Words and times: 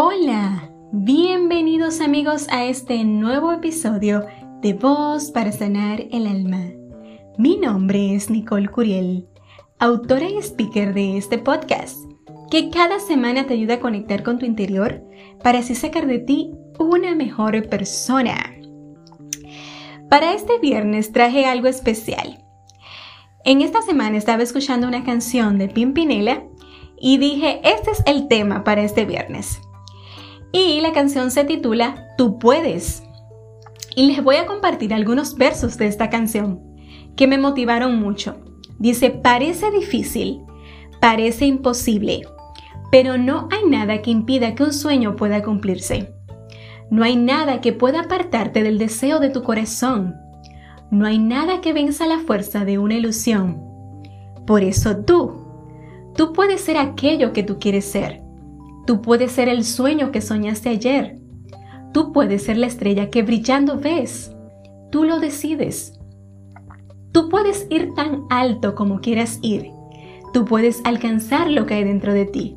Hola, 0.00 0.70
bienvenidos 0.92 2.00
amigos 2.00 2.46
a 2.50 2.66
este 2.66 3.02
nuevo 3.02 3.52
episodio 3.52 4.24
de 4.62 4.74
Voz 4.74 5.32
para 5.32 5.50
Sanar 5.50 6.04
el 6.12 6.28
Alma. 6.28 6.70
Mi 7.36 7.56
nombre 7.56 8.14
es 8.14 8.30
Nicole 8.30 8.68
Curiel, 8.68 9.26
autora 9.80 10.30
y 10.30 10.36
speaker 10.36 10.94
de 10.94 11.16
este 11.16 11.38
podcast, 11.38 11.98
que 12.48 12.70
cada 12.70 13.00
semana 13.00 13.48
te 13.48 13.54
ayuda 13.54 13.74
a 13.74 13.80
conectar 13.80 14.22
con 14.22 14.38
tu 14.38 14.46
interior 14.46 15.02
para 15.42 15.58
así 15.58 15.74
sacar 15.74 16.06
de 16.06 16.20
ti 16.20 16.52
una 16.78 17.16
mejor 17.16 17.68
persona. 17.68 18.54
Para 20.08 20.32
este 20.32 20.60
viernes 20.60 21.10
traje 21.10 21.44
algo 21.44 21.66
especial. 21.66 22.44
En 23.44 23.62
esta 23.62 23.82
semana 23.82 24.16
estaba 24.16 24.44
escuchando 24.44 24.86
una 24.86 25.02
canción 25.02 25.58
de 25.58 25.66
Pimpinela 25.66 26.44
y 27.00 27.18
dije, 27.18 27.60
este 27.64 27.90
es 27.90 28.02
el 28.06 28.28
tema 28.28 28.62
para 28.62 28.82
este 28.82 29.04
viernes 29.04 29.60
y 30.52 30.80
la 30.80 30.92
canción 30.92 31.30
se 31.30 31.44
titula 31.44 32.08
Tú 32.16 32.38
puedes. 32.38 33.02
Y 33.94 34.06
les 34.06 34.22
voy 34.22 34.36
a 34.36 34.46
compartir 34.46 34.94
algunos 34.94 35.36
versos 35.36 35.76
de 35.76 35.86
esta 35.86 36.08
canción 36.10 36.62
que 37.16 37.26
me 37.26 37.38
motivaron 37.38 37.98
mucho. 37.98 38.36
Dice, 38.78 39.10
parece 39.10 39.70
difícil, 39.72 40.42
parece 41.00 41.46
imposible, 41.46 42.22
pero 42.92 43.18
no 43.18 43.48
hay 43.50 43.68
nada 43.68 44.02
que 44.02 44.10
impida 44.10 44.54
que 44.54 44.62
un 44.62 44.72
sueño 44.72 45.16
pueda 45.16 45.42
cumplirse. 45.42 46.14
No 46.90 47.04
hay 47.04 47.16
nada 47.16 47.60
que 47.60 47.72
pueda 47.72 48.02
apartarte 48.02 48.62
del 48.62 48.78
deseo 48.78 49.20
de 49.20 49.30
tu 49.30 49.42
corazón. 49.42 50.16
No 50.90 51.06
hay 51.06 51.18
nada 51.18 51.60
que 51.60 51.72
venza 51.72 52.06
la 52.06 52.20
fuerza 52.20 52.64
de 52.64 52.78
una 52.78 52.94
ilusión. 52.94 53.62
Por 54.46 54.62
eso 54.62 55.04
tú, 55.04 55.44
tú 56.14 56.32
puedes 56.32 56.62
ser 56.62 56.78
aquello 56.78 57.32
que 57.32 57.42
tú 57.42 57.58
quieres 57.58 57.84
ser. 57.84 58.22
Tú 58.88 59.02
puedes 59.02 59.32
ser 59.32 59.50
el 59.50 59.64
sueño 59.64 60.12
que 60.12 60.22
soñaste 60.22 60.70
ayer. 60.70 61.18
Tú 61.92 62.10
puedes 62.10 62.44
ser 62.44 62.56
la 62.56 62.68
estrella 62.68 63.10
que 63.10 63.22
brillando 63.22 63.78
ves. 63.78 64.34
Tú 64.90 65.04
lo 65.04 65.20
decides. 65.20 66.00
Tú 67.12 67.28
puedes 67.28 67.66
ir 67.68 67.92
tan 67.92 68.22
alto 68.30 68.74
como 68.74 69.02
quieras 69.02 69.40
ir. 69.42 69.72
Tú 70.32 70.46
puedes 70.46 70.80
alcanzar 70.84 71.50
lo 71.50 71.66
que 71.66 71.74
hay 71.74 71.84
dentro 71.84 72.14
de 72.14 72.24
ti. 72.24 72.56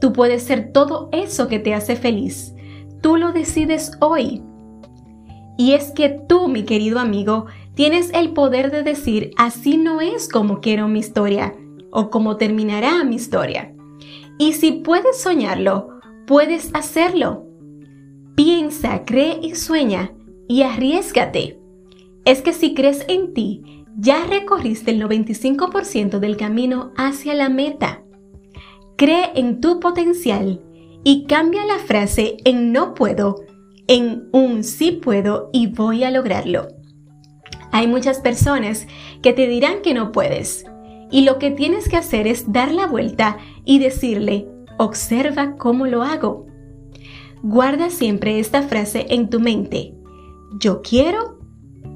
Tú 0.00 0.12
puedes 0.12 0.42
ser 0.42 0.72
todo 0.72 1.08
eso 1.12 1.46
que 1.46 1.60
te 1.60 1.74
hace 1.74 1.94
feliz. 1.94 2.56
Tú 3.00 3.16
lo 3.16 3.30
decides 3.30 3.92
hoy. 4.00 4.42
Y 5.56 5.74
es 5.74 5.92
que 5.92 6.08
tú, 6.28 6.48
mi 6.48 6.64
querido 6.64 6.98
amigo, 6.98 7.46
tienes 7.76 8.10
el 8.14 8.32
poder 8.32 8.72
de 8.72 8.82
decir 8.82 9.30
así 9.36 9.76
no 9.76 10.00
es 10.00 10.28
como 10.28 10.60
quiero 10.60 10.88
mi 10.88 10.98
historia 10.98 11.54
o 11.92 12.10
como 12.10 12.36
terminará 12.36 13.04
mi 13.04 13.14
historia. 13.14 13.72
Y 14.38 14.54
si 14.54 14.72
puedes 14.72 15.20
soñarlo, 15.20 16.00
puedes 16.26 16.74
hacerlo. 16.74 17.46
Piensa, 18.34 19.04
cree 19.04 19.38
y 19.42 19.54
sueña 19.54 20.12
y 20.48 20.62
arriesgate. 20.62 21.60
Es 22.24 22.42
que 22.42 22.52
si 22.52 22.74
crees 22.74 23.04
en 23.08 23.34
ti, 23.34 23.84
ya 23.96 24.24
recorriste 24.26 24.90
el 24.92 25.02
95% 25.02 26.18
del 26.18 26.36
camino 26.36 26.92
hacia 26.96 27.34
la 27.34 27.48
meta. 27.48 28.02
Cree 28.96 29.32
en 29.34 29.60
tu 29.60 29.80
potencial 29.80 30.62
y 31.04 31.24
cambia 31.24 31.64
la 31.66 31.78
frase 31.78 32.36
en 32.44 32.72
no 32.72 32.94
puedo 32.94 33.44
en 33.86 34.28
un 34.32 34.64
sí 34.64 34.92
puedo 34.92 35.50
y 35.52 35.66
voy 35.66 36.04
a 36.04 36.10
lograrlo. 36.10 36.68
Hay 37.72 37.86
muchas 37.86 38.20
personas 38.20 38.86
que 39.22 39.32
te 39.32 39.46
dirán 39.46 39.82
que 39.82 39.94
no 39.94 40.12
puedes, 40.12 40.64
y 41.12 41.22
lo 41.22 41.38
que 41.38 41.50
tienes 41.50 41.88
que 41.88 41.98
hacer 41.98 42.26
es 42.26 42.50
dar 42.50 42.72
la 42.72 42.86
vuelta 42.86 43.36
y 43.64 43.78
decirle, 43.78 44.48
observa 44.78 45.56
cómo 45.56 45.86
lo 45.86 46.02
hago. 46.02 46.46
Guarda 47.42 47.90
siempre 47.90 48.40
esta 48.40 48.62
frase 48.62 49.06
en 49.10 49.28
tu 49.28 49.38
mente. 49.38 49.94
Yo 50.58 50.80
quiero, 50.80 51.38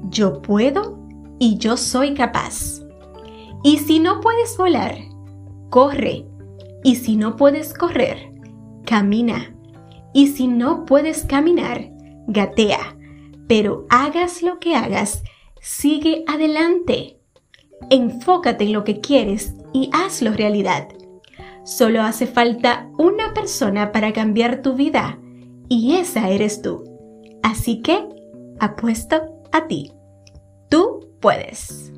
yo 0.09 0.41
puedo 0.41 0.99
y 1.39 1.57
yo 1.57 1.77
soy 1.77 2.13
capaz. 2.13 2.81
Y 3.63 3.79
si 3.79 3.99
no 3.99 4.21
puedes 4.21 4.55
volar, 4.55 4.95
corre. 5.69 6.25
Y 6.83 6.95
si 6.95 7.17
no 7.17 7.35
puedes 7.35 7.73
correr, 7.73 8.31
camina. 8.85 9.55
Y 10.13 10.27
si 10.27 10.47
no 10.47 10.85
puedes 10.85 11.23
caminar, 11.23 11.89
gatea. 12.27 12.95
Pero 13.47 13.87
hagas 13.89 14.43
lo 14.43 14.59
que 14.59 14.75
hagas, 14.75 15.23
sigue 15.59 16.23
adelante. 16.27 17.19
Enfócate 17.89 18.65
en 18.65 18.73
lo 18.73 18.83
que 18.83 18.99
quieres 18.99 19.53
y 19.73 19.89
hazlo 19.93 20.31
realidad. 20.31 20.89
Solo 21.63 22.01
hace 22.01 22.27
falta 22.27 22.89
una 22.97 23.33
persona 23.33 23.91
para 23.91 24.13
cambiar 24.13 24.61
tu 24.61 24.73
vida 24.73 25.19
y 25.69 25.95
esa 25.95 26.29
eres 26.29 26.61
tú. 26.61 26.83
Así 27.43 27.81
que 27.81 28.07
apuesto 28.59 29.41
a 29.51 29.67
ti. 29.67 29.91
Tú 30.69 31.09
puedes. 31.19 31.91